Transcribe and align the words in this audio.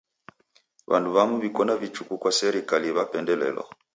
W'andu 0.89 1.09
w'amu 1.15 1.35
w'iko 1.41 1.61
na 1.65 1.75
vichuku 1.81 2.13
kwa 2.21 2.31
serikali 2.39 2.87
w'apendelelwa. 2.95 3.65